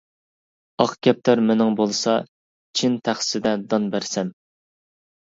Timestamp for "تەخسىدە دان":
3.11-3.91